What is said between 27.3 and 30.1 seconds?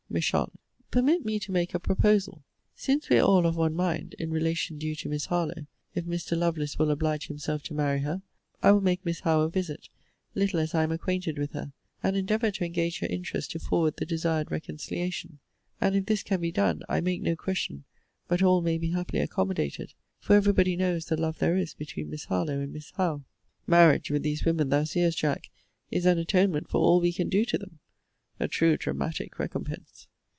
to them. A true dramatic recompense!